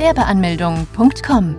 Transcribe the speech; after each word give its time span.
Gewerbeanmeldung.com. 0.00 1.56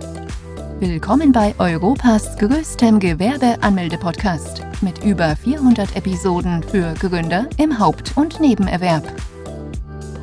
Willkommen 0.80 1.30
bei 1.30 1.54
Europas 1.60 2.36
größtem 2.38 2.98
Gewerbeanmelde-Podcast 2.98 4.62
mit 4.80 5.04
über 5.04 5.36
400 5.36 5.94
Episoden 5.94 6.60
für 6.64 6.92
Gründer 6.94 7.48
im 7.56 7.78
Haupt- 7.78 8.16
und 8.16 8.40
Nebenerwerb. 8.40 9.04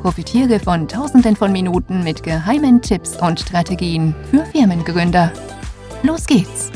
Profitiere 0.02 0.60
von 0.60 0.86
Tausenden 0.86 1.34
von 1.34 1.50
Minuten 1.50 2.04
mit 2.04 2.22
geheimen 2.22 2.82
Tipps 2.82 3.16
und 3.16 3.40
Strategien 3.40 4.14
für 4.30 4.44
Firmengründer. 4.44 5.32
Los 6.02 6.26
geht's! 6.26 6.70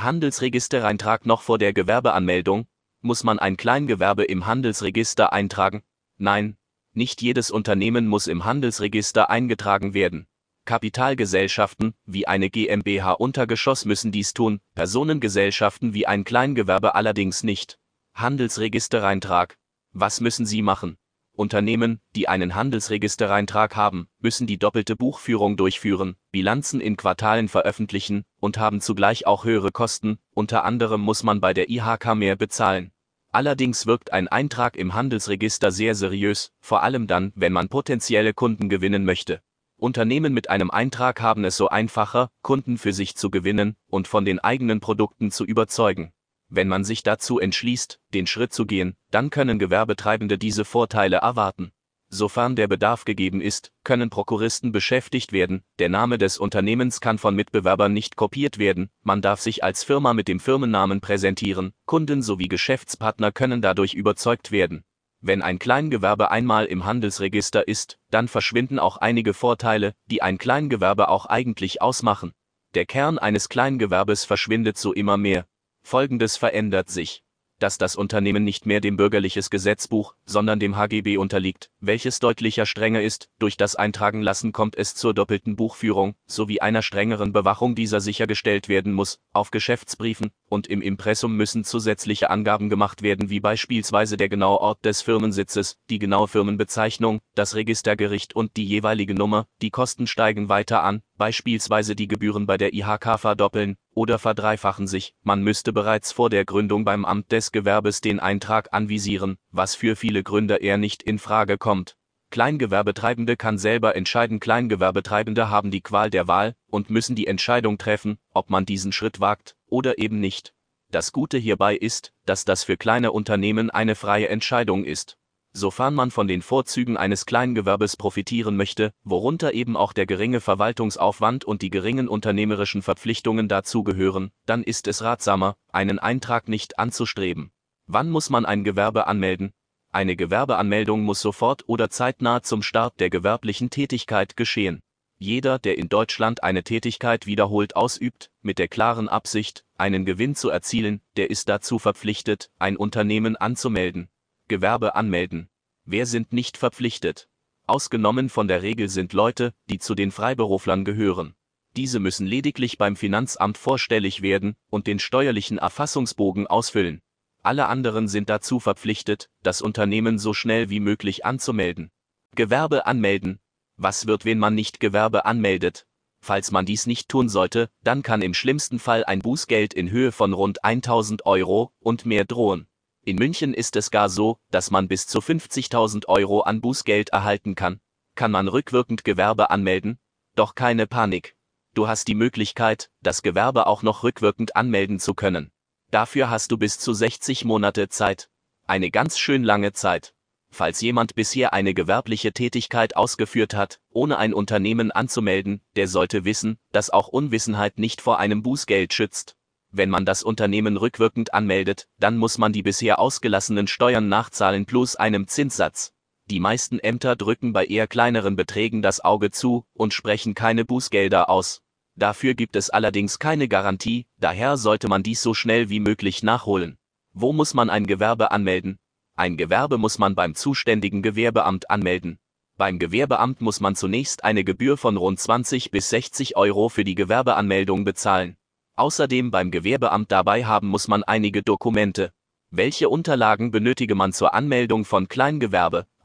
Handelsregistereintrag 0.00 1.26
noch 1.26 1.42
vor 1.42 1.58
der 1.58 1.74
Gewerbeanmeldung? 1.74 2.68
Muss 3.02 3.22
man 3.22 3.38
ein 3.38 3.58
Kleingewerbe 3.58 4.24
im 4.24 4.46
Handelsregister 4.46 5.34
eintragen? 5.34 5.82
Nein, 6.16 6.56
nicht 6.96 7.22
jedes 7.22 7.50
Unternehmen 7.50 8.06
muss 8.06 8.26
im 8.26 8.44
Handelsregister 8.44 9.30
eingetragen 9.30 9.94
werden. 9.94 10.26
Kapitalgesellschaften 10.64 11.94
wie 12.06 12.26
eine 12.26 12.50
GmbH 12.50 13.12
Untergeschoss 13.12 13.84
müssen 13.84 14.10
dies 14.10 14.34
tun, 14.34 14.60
Personengesellschaften 14.74 15.94
wie 15.94 16.06
ein 16.06 16.24
Kleingewerbe 16.24 16.94
allerdings 16.94 17.44
nicht. 17.44 17.78
Handelsregistereintrag. 18.14 19.56
Was 19.92 20.20
müssen 20.20 20.44
Sie 20.44 20.62
machen? 20.62 20.96
Unternehmen, 21.36 22.00
die 22.16 22.28
einen 22.28 22.54
Handelsregistereintrag 22.54 23.76
haben, 23.76 24.08
müssen 24.18 24.46
die 24.46 24.58
doppelte 24.58 24.96
Buchführung 24.96 25.56
durchführen, 25.56 26.16
Bilanzen 26.32 26.80
in 26.80 26.96
Quartalen 26.96 27.48
veröffentlichen 27.48 28.24
und 28.40 28.58
haben 28.58 28.80
zugleich 28.80 29.26
auch 29.26 29.44
höhere 29.44 29.70
Kosten, 29.70 30.18
unter 30.34 30.64
anderem 30.64 31.02
muss 31.02 31.22
man 31.22 31.40
bei 31.40 31.52
der 31.52 31.68
IHK 31.70 32.14
mehr 32.16 32.36
bezahlen. 32.36 32.90
Allerdings 33.36 33.84
wirkt 33.84 34.14
ein 34.14 34.28
Eintrag 34.28 34.78
im 34.78 34.94
Handelsregister 34.94 35.70
sehr 35.70 35.94
seriös, 35.94 36.52
vor 36.58 36.82
allem 36.82 37.06
dann, 37.06 37.32
wenn 37.34 37.52
man 37.52 37.68
potenzielle 37.68 38.32
Kunden 38.32 38.70
gewinnen 38.70 39.04
möchte. 39.04 39.42
Unternehmen 39.76 40.32
mit 40.32 40.48
einem 40.48 40.70
Eintrag 40.70 41.20
haben 41.20 41.44
es 41.44 41.58
so 41.58 41.68
einfacher, 41.68 42.30
Kunden 42.40 42.78
für 42.78 42.94
sich 42.94 43.14
zu 43.14 43.30
gewinnen 43.30 43.76
und 43.88 44.08
von 44.08 44.24
den 44.24 44.38
eigenen 44.38 44.80
Produkten 44.80 45.30
zu 45.30 45.44
überzeugen. 45.44 46.14
Wenn 46.48 46.66
man 46.66 46.82
sich 46.82 47.02
dazu 47.02 47.38
entschließt, 47.38 48.00
den 48.14 48.26
Schritt 48.26 48.54
zu 48.54 48.64
gehen, 48.64 48.96
dann 49.10 49.28
können 49.28 49.58
Gewerbetreibende 49.58 50.38
diese 50.38 50.64
Vorteile 50.64 51.18
erwarten. 51.18 51.72
Sofern 52.16 52.56
der 52.56 52.66
Bedarf 52.66 53.04
gegeben 53.04 53.42
ist, 53.42 53.72
können 53.84 54.08
Prokuristen 54.08 54.72
beschäftigt 54.72 55.32
werden, 55.32 55.62
der 55.78 55.90
Name 55.90 56.16
des 56.16 56.38
Unternehmens 56.38 57.02
kann 57.02 57.18
von 57.18 57.34
Mitbewerbern 57.34 57.92
nicht 57.92 58.16
kopiert 58.16 58.56
werden, 58.56 58.88
man 59.02 59.20
darf 59.20 59.42
sich 59.42 59.62
als 59.62 59.84
Firma 59.84 60.14
mit 60.14 60.26
dem 60.26 60.40
Firmennamen 60.40 61.02
präsentieren, 61.02 61.74
Kunden 61.84 62.22
sowie 62.22 62.48
Geschäftspartner 62.48 63.32
können 63.32 63.60
dadurch 63.60 63.92
überzeugt 63.92 64.50
werden. 64.50 64.82
Wenn 65.20 65.42
ein 65.42 65.58
Kleingewerbe 65.58 66.30
einmal 66.30 66.64
im 66.64 66.86
Handelsregister 66.86 67.68
ist, 67.68 67.98
dann 68.10 68.28
verschwinden 68.28 68.78
auch 68.78 68.96
einige 68.96 69.34
Vorteile, 69.34 69.92
die 70.06 70.22
ein 70.22 70.38
Kleingewerbe 70.38 71.10
auch 71.10 71.26
eigentlich 71.26 71.82
ausmachen. 71.82 72.32
Der 72.72 72.86
Kern 72.86 73.18
eines 73.18 73.50
Kleingewerbes 73.50 74.24
verschwindet 74.24 74.78
so 74.78 74.94
immer 74.94 75.18
mehr, 75.18 75.44
Folgendes 75.82 76.38
verändert 76.38 76.88
sich 76.88 77.25
dass 77.58 77.78
das 77.78 77.96
Unternehmen 77.96 78.44
nicht 78.44 78.66
mehr 78.66 78.80
dem 78.80 78.96
bürgerliches 78.96 79.50
Gesetzbuch, 79.50 80.14
sondern 80.24 80.60
dem 80.60 80.76
HGB 80.76 81.16
unterliegt, 81.16 81.70
welches 81.80 82.18
deutlicher 82.18 82.66
strenger 82.66 83.02
ist, 83.02 83.28
durch 83.38 83.56
das 83.56 83.76
Eintragen 83.76 84.22
lassen 84.22 84.52
kommt 84.52 84.76
es 84.76 84.94
zur 84.94 85.14
doppelten 85.14 85.56
Buchführung, 85.56 86.14
sowie 86.26 86.60
einer 86.60 86.82
strengeren 86.82 87.32
Bewachung 87.32 87.74
dieser 87.74 88.00
sichergestellt 88.00 88.68
werden 88.68 88.92
muss, 88.92 89.20
auf 89.32 89.50
Geschäftsbriefen 89.50 90.30
und 90.48 90.66
im 90.66 90.82
Impressum 90.82 91.36
müssen 91.36 91.64
zusätzliche 91.64 92.30
Angaben 92.30 92.68
gemacht 92.68 93.02
werden 93.02 93.30
wie 93.30 93.40
beispielsweise 93.40 94.16
der 94.16 94.28
genaue 94.28 94.60
Ort 94.60 94.84
des 94.84 95.02
Firmensitzes, 95.02 95.78
die 95.90 95.98
genaue 95.98 96.28
Firmenbezeichnung, 96.28 97.20
das 97.34 97.54
Registergericht 97.54 98.34
und 98.36 98.56
die 98.56 98.64
jeweilige 98.64 99.14
Nummer, 99.14 99.46
die 99.62 99.70
Kosten 99.70 100.06
steigen 100.06 100.48
weiter 100.48 100.82
an, 100.82 101.02
beispielsweise 101.16 101.96
die 101.96 102.08
Gebühren 102.08 102.46
bei 102.46 102.56
der 102.56 102.74
IHK 102.74 103.18
verdoppeln 103.18 103.76
oder 103.96 104.20
verdreifachen 104.20 104.86
sich, 104.86 105.14
man 105.22 105.42
müsste 105.42 105.72
bereits 105.72 106.12
vor 106.12 106.30
der 106.30 106.44
Gründung 106.44 106.84
beim 106.84 107.04
Amt 107.04 107.32
des 107.32 107.50
Gewerbes 107.50 108.00
den 108.00 108.20
Eintrag 108.20 108.68
anvisieren, 108.72 109.38
was 109.50 109.74
für 109.74 109.96
viele 109.96 110.22
Gründer 110.22 110.60
eher 110.60 110.76
nicht 110.76 111.02
in 111.02 111.18
Frage 111.18 111.58
kommt. 111.58 111.96
Kleingewerbetreibende 112.30 113.36
kann 113.36 113.56
selber 113.56 113.96
entscheiden 113.96 114.38
Kleingewerbetreibende 114.38 115.48
haben 115.48 115.70
die 115.70 115.80
Qual 115.80 116.10
der 116.10 116.28
Wahl 116.28 116.54
und 116.70 116.90
müssen 116.90 117.16
die 117.16 117.26
Entscheidung 117.26 117.78
treffen, 117.78 118.18
ob 118.32 118.50
man 118.50 118.66
diesen 118.66 118.92
Schritt 118.92 119.18
wagt 119.18 119.56
oder 119.66 119.98
eben 119.98 120.20
nicht. 120.20 120.52
Das 120.90 121.12
Gute 121.12 121.38
hierbei 121.38 121.74
ist, 121.74 122.12
dass 122.26 122.44
das 122.44 122.64
für 122.64 122.76
kleine 122.76 123.12
Unternehmen 123.12 123.70
eine 123.70 123.94
freie 123.94 124.28
Entscheidung 124.28 124.84
ist 124.84 125.16
sofern 125.56 125.94
man 125.94 126.10
von 126.10 126.28
den 126.28 126.42
Vorzügen 126.42 126.96
eines 126.96 127.26
Kleingewerbes 127.26 127.96
profitieren 127.96 128.56
möchte, 128.56 128.92
worunter 129.04 129.54
eben 129.54 129.76
auch 129.76 129.92
der 129.92 130.06
geringe 130.06 130.40
Verwaltungsaufwand 130.40 131.44
und 131.44 131.62
die 131.62 131.70
geringen 131.70 132.08
unternehmerischen 132.08 132.82
Verpflichtungen 132.82 133.48
dazugehören, 133.48 134.30
dann 134.44 134.62
ist 134.62 134.86
es 134.86 135.02
ratsamer, 135.02 135.56
einen 135.72 135.98
Eintrag 135.98 136.48
nicht 136.48 136.78
anzustreben. 136.78 137.50
Wann 137.86 138.10
muss 138.10 138.30
man 138.30 138.44
ein 138.44 138.64
Gewerbe 138.64 139.06
anmelden? 139.06 139.52
Eine 139.92 140.14
Gewerbeanmeldung 140.14 141.02
muss 141.02 141.20
sofort 141.20 141.64
oder 141.68 141.88
zeitnah 141.88 142.42
zum 142.42 142.62
Start 142.62 143.00
der 143.00 143.08
gewerblichen 143.08 143.70
Tätigkeit 143.70 144.36
geschehen. 144.36 144.82
Jeder, 145.18 145.58
der 145.58 145.78
in 145.78 145.88
Deutschland 145.88 146.42
eine 146.42 146.62
Tätigkeit 146.62 147.26
wiederholt 147.26 147.74
ausübt, 147.74 148.30
mit 148.42 148.58
der 148.58 148.68
klaren 148.68 149.08
Absicht, 149.08 149.64
einen 149.78 150.04
Gewinn 150.04 150.34
zu 150.34 150.50
erzielen, 150.50 151.00
der 151.16 151.30
ist 151.30 151.48
dazu 151.48 151.78
verpflichtet, 151.78 152.50
ein 152.58 152.76
Unternehmen 152.76 153.36
anzumelden. 153.36 154.10
Gewerbe 154.48 154.94
anmelden. 154.94 155.48
Wer 155.84 156.06
sind 156.06 156.32
nicht 156.32 156.56
verpflichtet? 156.56 157.28
Ausgenommen 157.66 158.28
von 158.28 158.46
der 158.46 158.62
Regel 158.62 158.88
sind 158.88 159.12
Leute, 159.12 159.52
die 159.68 159.80
zu 159.80 159.96
den 159.96 160.12
Freiberuflern 160.12 160.84
gehören. 160.84 161.34
Diese 161.76 161.98
müssen 161.98 162.28
lediglich 162.28 162.78
beim 162.78 162.94
Finanzamt 162.94 163.58
vorstellig 163.58 164.22
werden 164.22 164.54
und 164.70 164.86
den 164.86 165.00
steuerlichen 165.00 165.58
Erfassungsbogen 165.58 166.46
ausfüllen. 166.46 167.02
Alle 167.42 167.66
anderen 167.66 168.06
sind 168.06 168.30
dazu 168.30 168.60
verpflichtet, 168.60 169.28
das 169.42 169.62
Unternehmen 169.62 170.18
so 170.18 170.32
schnell 170.32 170.70
wie 170.70 170.80
möglich 170.80 171.24
anzumelden. 171.24 171.90
Gewerbe 172.36 172.86
anmelden. 172.86 173.40
Was 173.76 174.06
wird, 174.06 174.24
wenn 174.24 174.38
man 174.38 174.54
nicht 174.54 174.78
Gewerbe 174.78 175.24
anmeldet? 175.24 175.86
Falls 176.20 176.50
man 176.50 176.66
dies 176.66 176.86
nicht 176.86 177.08
tun 177.08 177.28
sollte, 177.28 177.68
dann 177.82 178.02
kann 178.02 178.22
im 178.22 178.32
schlimmsten 178.32 178.78
Fall 178.78 179.04
ein 179.04 179.20
Bußgeld 179.20 179.74
in 179.74 179.90
Höhe 179.90 180.12
von 180.12 180.32
rund 180.32 180.64
1000 180.64 181.26
Euro 181.26 181.72
und 181.80 182.06
mehr 182.06 182.24
drohen. 182.24 182.68
In 183.06 183.18
München 183.18 183.54
ist 183.54 183.76
es 183.76 183.92
gar 183.92 184.08
so, 184.08 184.40
dass 184.50 184.72
man 184.72 184.88
bis 184.88 185.06
zu 185.06 185.20
50.000 185.20 186.08
Euro 186.08 186.40
an 186.40 186.60
Bußgeld 186.60 187.10
erhalten 187.10 187.54
kann. 187.54 187.78
Kann 188.16 188.32
man 188.32 188.48
rückwirkend 188.48 189.04
Gewerbe 189.04 189.50
anmelden? 189.50 190.00
Doch 190.34 190.56
keine 190.56 190.88
Panik. 190.88 191.36
Du 191.72 191.86
hast 191.86 192.08
die 192.08 192.16
Möglichkeit, 192.16 192.90
das 193.02 193.22
Gewerbe 193.22 193.68
auch 193.68 193.84
noch 193.84 194.02
rückwirkend 194.02 194.56
anmelden 194.56 194.98
zu 194.98 195.14
können. 195.14 195.52
Dafür 195.92 196.30
hast 196.30 196.50
du 196.50 196.58
bis 196.58 196.80
zu 196.80 196.94
60 196.94 197.44
Monate 197.44 197.88
Zeit. 197.88 198.28
Eine 198.66 198.90
ganz 198.90 199.20
schön 199.20 199.44
lange 199.44 199.72
Zeit. 199.72 200.12
Falls 200.50 200.80
jemand 200.80 201.14
bisher 201.14 201.52
eine 201.52 201.74
gewerbliche 201.74 202.32
Tätigkeit 202.32 202.96
ausgeführt 202.96 203.54
hat, 203.54 203.78
ohne 203.90 204.18
ein 204.18 204.34
Unternehmen 204.34 204.90
anzumelden, 204.90 205.60
der 205.76 205.86
sollte 205.86 206.24
wissen, 206.24 206.58
dass 206.72 206.90
auch 206.90 207.06
Unwissenheit 207.06 207.78
nicht 207.78 208.00
vor 208.00 208.18
einem 208.18 208.42
Bußgeld 208.42 208.92
schützt. 208.92 209.35
Wenn 209.76 209.90
man 209.90 210.06
das 210.06 210.22
Unternehmen 210.22 210.78
rückwirkend 210.78 211.34
anmeldet, 211.34 211.86
dann 211.98 212.16
muss 212.16 212.38
man 212.38 212.50
die 212.50 212.62
bisher 212.62 212.98
ausgelassenen 212.98 213.66
Steuern 213.66 214.08
nachzahlen 214.08 214.64
plus 214.64 214.96
einem 214.96 215.28
Zinssatz. 215.28 215.92
Die 216.30 216.40
meisten 216.40 216.78
Ämter 216.78 217.14
drücken 217.14 217.52
bei 217.52 217.66
eher 217.66 217.86
kleineren 217.86 218.36
Beträgen 218.36 218.80
das 218.80 219.04
Auge 219.04 219.30
zu 219.30 219.66
und 219.74 219.92
sprechen 219.92 220.32
keine 220.32 220.64
Bußgelder 220.64 221.28
aus. 221.28 221.60
Dafür 221.94 222.32
gibt 222.32 222.56
es 222.56 222.70
allerdings 222.70 223.18
keine 223.18 223.48
Garantie, 223.48 224.06
daher 224.16 224.56
sollte 224.56 224.88
man 224.88 225.02
dies 225.02 225.20
so 225.20 225.34
schnell 225.34 225.68
wie 225.68 225.80
möglich 225.80 226.22
nachholen. 226.22 226.78
Wo 227.12 227.34
muss 227.34 227.52
man 227.52 227.68
ein 227.68 227.86
Gewerbe 227.86 228.30
anmelden? 228.30 228.78
Ein 229.14 229.36
Gewerbe 229.36 229.76
muss 229.76 229.98
man 229.98 230.14
beim 230.14 230.34
zuständigen 230.34 231.02
Gewerbeamt 231.02 231.68
anmelden. 231.68 232.18
Beim 232.56 232.78
Gewerbeamt 232.78 233.42
muss 233.42 233.60
man 233.60 233.76
zunächst 233.76 234.24
eine 234.24 234.42
Gebühr 234.42 234.78
von 234.78 234.96
rund 234.96 235.20
20 235.20 235.70
bis 235.70 235.90
60 235.90 236.34
Euro 236.34 236.70
für 236.70 236.84
die 236.84 236.94
Gewerbeanmeldung 236.94 237.84
bezahlen. 237.84 238.38
Außerdem 238.78 239.30
beim 239.30 239.50
Gewerbeamt 239.50 240.12
dabei 240.12 240.44
haben 240.44 240.68
muss 240.68 240.86
man 240.86 241.02
einige 241.02 241.42
Dokumente. 241.42 242.12
Welche 242.50 242.90
Unterlagen 242.90 243.50
benötige 243.50 243.94
man 243.94 244.12
zur 244.12 244.34
Anmeldung 244.34 244.84
von 244.84 245.08
Kleingewerbe? 245.08 245.86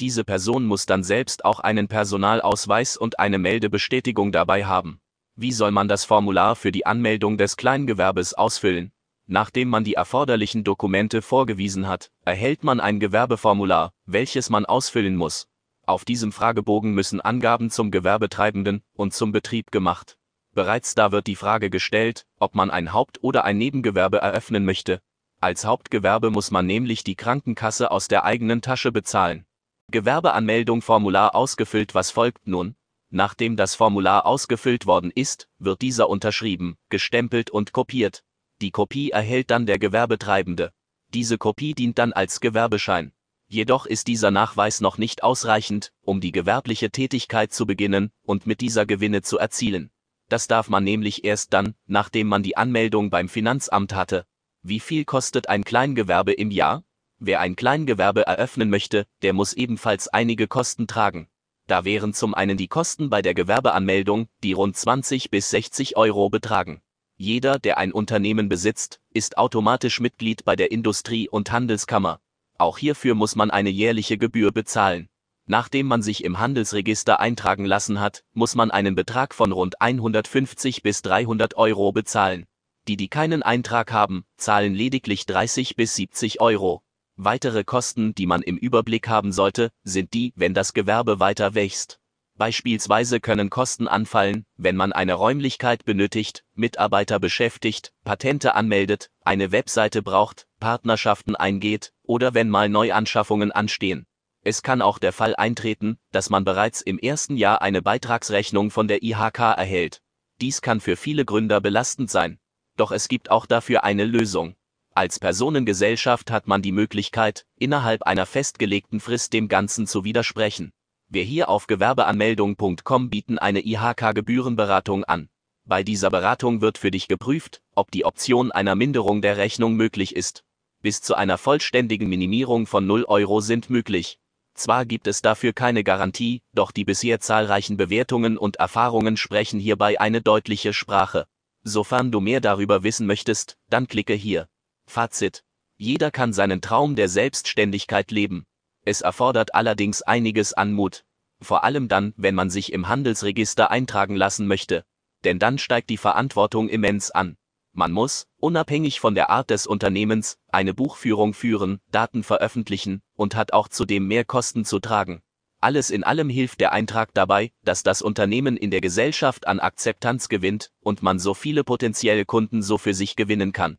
Diese 0.00 0.24
Person 0.24 0.64
muss 0.64 0.86
dann 0.86 1.04
selbst 1.04 1.44
auch 1.44 1.60
einen 1.60 1.86
Personalausweis 1.86 2.96
und 2.96 3.18
eine 3.18 3.38
Meldebestätigung 3.38 4.32
dabei 4.32 4.64
haben. 4.64 4.98
Wie 5.36 5.52
soll 5.52 5.72
man 5.72 5.88
das 5.88 6.06
Formular 6.06 6.56
für 6.56 6.72
die 6.72 6.86
Anmeldung 6.86 7.36
des 7.36 7.58
Kleingewerbes 7.58 8.32
ausfüllen? 8.32 8.92
Nachdem 9.26 9.68
man 9.68 9.84
die 9.84 9.94
erforderlichen 9.94 10.64
Dokumente 10.64 11.20
vorgewiesen 11.20 11.86
hat, 11.86 12.10
erhält 12.24 12.64
man 12.64 12.80
ein 12.80 12.98
Gewerbeformular, 12.98 13.92
welches 14.06 14.48
man 14.48 14.64
ausfüllen 14.64 15.16
muss. 15.16 15.48
Auf 15.86 16.06
diesem 16.06 16.32
Fragebogen 16.32 16.94
müssen 16.94 17.20
Angaben 17.20 17.68
zum 17.68 17.90
Gewerbetreibenden 17.90 18.82
und 18.94 19.12
zum 19.12 19.32
Betrieb 19.32 19.70
gemacht. 19.70 20.16
Bereits 20.54 20.94
da 20.94 21.12
wird 21.12 21.26
die 21.26 21.36
Frage 21.36 21.68
gestellt, 21.68 22.26
ob 22.38 22.54
man 22.54 22.70
ein 22.70 22.92
Haupt- 22.94 23.22
oder 23.22 23.44
ein 23.44 23.58
Nebengewerbe 23.58 24.18
eröffnen 24.18 24.64
möchte. 24.64 25.00
Als 25.40 25.64
Hauptgewerbe 25.64 26.30
muss 26.30 26.50
man 26.50 26.66
nämlich 26.66 27.04
die 27.04 27.16
Krankenkasse 27.16 27.90
aus 27.90 28.08
der 28.08 28.24
eigenen 28.24 28.62
Tasche 28.62 28.92
bezahlen. 28.92 29.46
Gewerbeanmeldung 29.90 30.82
Formular 30.82 31.34
ausgefüllt 31.34 31.94
Was 31.94 32.10
folgt 32.10 32.46
nun? 32.46 32.76
Nachdem 33.10 33.56
das 33.56 33.74
Formular 33.74 34.24
ausgefüllt 34.24 34.86
worden 34.86 35.10
ist, 35.12 35.48
wird 35.58 35.82
dieser 35.82 36.08
unterschrieben, 36.08 36.76
gestempelt 36.88 37.50
und 37.50 37.72
kopiert. 37.72 38.24
Die 38.60 38.70
Kopie 38.70 39.10
erhält 39.10 39.50
dann 39.50 39.66
der 39.66 39.78
Gewerbetreibende. 39.78 40.72
Diese 41.12 41.38
Kopie 41.38 41.74
dient 41.74 41.98
dann 41.98 42.12
als 42.12 42.40
Gewerbeschein. 42.40 43.12
Jedoch 43.48 43.84
ist 43.84 44.06
dieser 44.06 44.30
Nachweis 44.30 44.80
noch 44.80 44.96
nicht 44.96 45.24
ausreichend, 45.24 45.92
um 46.02 46.20
die 46.20 46.30
gewerbliche 46.30 46.90
Tätigkeit 46.90 47.52
zu 47.52 47.66
beginnen 47.66 48.12
und 48.22 48.46
mit 48.46 48.60
dieser 48.60 48.86
Gewinne 48.86 49.22
zu 49.22 49.38
erzielen. 49.38 49.90
Das 50.28 50.46
darf 50.46 50.68
man 50.68 50.84
nämlich 50.84 51.24
erst 51.24 51.52
dann, 51.52 51.74
nachdem 51.86 52.28
man 52.28 52.44
die 52.44 52.56
Anmeldung 52.56 53.10
beim 53.10 53.28
Finanzamt 53.28 53.92
hatte. 53.92 54.24
Wie 54.62 54.78
viel 54.78 55.04
kostet 55.04 55.48
ein 55.48 55.64
Kleingewerbe 55.64 56.32
im 56.32 56.52
Jahr? 56.52 56.84
Wer 57.22 57.40
ein 57.40 57.54
Kleingewerbe 57.54 58.26
eröffnen 58.26 58.70
möchte, 58.70 59.06
der 59.20 59.34
muss 59.34 59.52
ebenfalls 59.52 60.08
einige 60.08 60.48
Kosten 60.48 60.86
tragen. 60.86 61.28
Da 61.66 61.84
wären 61.84 62.14
zum 62.14 62.34
einen 62.34 62.56
die 62.56 62.66
Kosten 62.66 63.10
bei 63.10 63.20
der 63.20 63.34
Gewerbeanmeldung, 63.34 64.28
die 64.42 64.54
rund 64.54 64.74
20 64.74 65.30
bis 65.30 65.50
60 65.50 65.98
Euro 65.98 66.30
betragen. 66.30 66.80
Jeder, 67.18 67.58
der 67.58 67.76
ein 67.76 67.92
Unternehmen 67.92 68.48
besitzt, 68.48 69.00
ist 69.12 69.36
automatisch 69.36 70.00
Mitglied 70.00 70.46
bei 70.46 70.56
der 70.56 70.72
Industrie- 70.72 71.28
und 71.28 71.52
Handelskammer. 71.52 72.20
Auch 72.56 72.78
hierfür 72.78 73.14
muss 73.14 73.36
man 73.36 73.50
eine 73.50 73.68
jährliche 73.68 74.16
Gebühr 74.16 74.50
bezahlen. 74.50 75.10
Nachdem 75.44 75.88
man 75.88 76.00
sich 76.00 76.24
im 76.24 76.38
Handelsregister 76.38 77.20
eintragen 77.20 77.66
lassen 77.66 78.00
hat, 78.00 78.24
muss 78.32 78.54
man 78.54 78.70
einen 78.70 78.94
Betrag 78.94 79.34
von 79.34 79.52
rund 79.52 79.82
150 79.82 80.82
bis 80.82 81.02
300 81.02 81.54
Euro 81.58 81.92
bezahlen. 81.92 82.46
Die, 82.88 82.96
die 82.96 83.08
keinen 83.08 83.42
Eintrag 83.42 83.92
haben, 83.92 84.24
zahlen 84.38 84.74
lediglich 84.74 85.26
30 85.26 85.76
bis 85.76 85.94
70 85.96 86.40
Euro. 86.40 86.82
Weitere 87.22 87.64
Kosten, 87.64 88.14
die 88.14 88.24
man 88.24 88.40
im 88.40 88.56
Überblick 88.56 89.06
haben 89.06 89.30
sollte, 89.30 89.72
sind 89.84 90.14
die, 90.14 90.32
wenn 90.36 90.54
das 90.54 90.72
Gewerbe 90.72 91.20
weiter 91.20 91.54
wächst. 91.54 92.00
Beispielsweise 92.38 93.20
können 93.20 93.50
Kosten 93.50 93.88
anfallen, 93.88 94.46
wenn 94.56 94.74
man 94.74 94.94
eine 94.94 95.12
Räumlichkeit 95.12 95.84
benötigt, 95.84 96.46
Mitarbeiter 96.54 97.20
beschäftigt, 97.20 97.92
Patente 98.04 98.54
anmeldet, 98.54 99.10
eine 99.22 99.52
Webseite 99.52 100.02
braucht, 100.02 100.46
Partnerschaften 100.60 101.36
eingeht 101.36 101.92
oder 102.04 102.32
wenn 102.32 102.48
mal 102.48 102.70
Neuanschaffungen 102.70 103.52
anstehen. 103.52 104.06
Es 104.42 104.62
kann 104.62 104.80
auch 104.80 104.98
der 104.98 105.12
Fall 105.12 105.36
eintreten, 105.36 105.98
dass 106.12 106.30
man 106.30 106.46
bereits 106.46 106.80
im 106.80 106.98
ersten 106.98 107.36
Jahr 107.36 107.60
eine 107.60 107.82
Beitragsrechnung 107.82 108.70
von 108.70 108.88
der 108.88 109.02
IHK 109.02 109.40
erhält. 109.40 110.00
Dies 110.40 110.62
kann 110.62 110.80
für 110.80 110.96
viele 110.96 111.26
Gründer 111.26 111.60
belastend 111.60 112.10
sein. 112.10 112.38
Doch 112.78 112.92
es 112.92 113.08
gibt 113.08 113.30
auch 113.30 113.44
dafür 113.44 113.84
eine 113.84 114.06
Lösung. 114.06 114.54
Als 114.92 115.20
Personengesellschaft 115.20 116.30
hat 116.30 116.48
man 116.48 116.62
die 116.62 116.72
Möglichkeit, 116.72 117.46
innerhalb 117.58 118.02
einer 118.02 118.26
festgelegten 118.26 118.98
Frist 118.98 119.32
dem 119.32 119.46
Ganzen 119.48 119.86
zu 119.86 120.04
widersprechen. 120.04 120.72
Wir 121.08 121.22
hier 121.22 121.48
auf 121.48 121.68
Gewerbeanmeldung.com 121.68 123.08
bieten 123.08 123.38
eine 123.38 123.64
IHK-Gebührenberatung 123.64 125.04
an. 125.04 125.28
Bei 125.64 125.84
dieser 125.84 126.10
Beratung 126.10 126.60
wird 126.60 126.76
für 126.76 126.90
dich 126.90 127.06
geprüft, 127.06 127.62
ob 127.76 127.92
die 127.92 128.04
Option 128.04 128.50
einer 128.50 128.74
Minderung 128.74 129.22
der 129.22 129.36
Rechnung 129.36 129.74
möglich 129.74 130.16
ist. 130.16 130.42
Bis 130.82 131.02
zu 131.02 131.14
einer 131.14 131.38
vollständigen 131.38 132.08
Minimierung 132.08 132.66
von 132.66 132.86
0 132.86 133.04
Euro 133.04 133.40
sind 133.40 133.70
möglich. 133.70 134.18
Zwar 134.54 134.84
gibt 134.84 135.06
es 135.06 135.22
dafür 135.22 135.52
keine 135.52 135.84
Garantie, 135.84 136.42
doch 136.52 136.72
die 136.72 136.84
bisher 136.84 137.20
zahlreichen 137.20 137.76
Bewertungen 137.76 138.36
und 138.36 138.56
Erfahrungen 138.56 139.16
sprechen 139.16 139.60
hierbei 139.60 140.00
eine 140.00 140.20
deutliche 140.20 140.72
Sprache. 140.72 141.26
Sofern 141.62 142.10
du 142.10 142.20
mehr 142.20 142.40
darüber 142.40 142.82
wissen 142.82 143.06
möchtest, 143.06 143.56
dann 143.68 143.86
klicke 143.86 144.14
hier. 144.14 144.48
Fazit. 144.90 145.42
Jeder 145.78 146.10
kann 146.10 146.34
seinen 146.34 146.60
Traum 146.60 146.96
der 146.96 147.08
Selbstständigkeit 147.08 148.10
leben. 148.10 148.44
Es 148.84 149.00
erfordert 149.00 149.54
allerdings 149.54 150.02
einiges 150.02 150.52
an 150.52 150.72
Mut. 150.74 151.04
Vor 151.40 151.64
allem 151.64 151.88
dann, 151.88 152.12
wenn 152.16 152.34
man 152.34 152.50
sich 152.50 152.72
im 152.72 152.88
Handelsregister 152.88 153.70
eintragen 153.70 154.16
lassen 154.16 154.46
möchte. 154.46 154.84
Denn 155.24 155.38
dann 155.38 155.56
steigt 155.56 155.88
die 155.88 155.96
Verantwortung 155.96 156.68
immens 156.68 157.10
an. 157.10 157.36
Man 157.72 157.92
muss, 157.92 158.26
unabhängig 158.38 159.00
von 159.00 159.14
der 159.14 159.30
Art 159.30 159.50
des 159.50 159.66
Unternehmens, 159.66 160.38
eine 160.48 160.74
Buchführung 160.74 161.34
führen, 161.34 161.80
Daten 161.90 162.22
veröffentlichen 162.24 163.00
und 163.14 163.36
hat 163.36 163.52
auch 163.52 163.68
zudem 163.68 164.08
mehr 164.08 164.24
Kosten 164.24 164.64
zu 164.64 164.80
tragen. 164.80 165.22
Alles 165.60 165.90
in 165.90 166.04
allem 166.04 166.28
hilft 166.28 166.60
der 166.60 166.72
Eintrag 166.72 167.14
dabei, 167.14 167.52
dass 167.62 167.82
das 167.82 168.02
Unternehmen 168.02 168.56
in 168.56 168.70
der 168.70 168.80
Gesellschaft 168.80 169.46
an 169.46 169.60
Akzeptanz 169.60 170.28
gewinnt 170.28 170.72
und 170.80 171.02
man 171.02 171.18
so 171.18 171.34
viele 171.34 171.64
potenzielle 171.64 172.24
Kunden 172.24 172.62
so 172.62 172.76
für 172.76 172.94
sich 172.94 173.14
gewinnen 173.14 173.52
kann. 173.52 173.78